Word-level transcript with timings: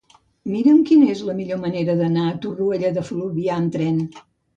Mira'm 0.51 0.77
quina 0.91 1.09
és 1.15 1.19
la 1.27 1.35
millor 1.41 1.59
manera 1.65 1.95
d'anar 1.99 2.23
a 2.29 2.33
Torroella 2.47 2.91
de 2.97 3.05
Fluvià 3.11 3.53
amb 3.59 3.77
tren. 3.77 4.01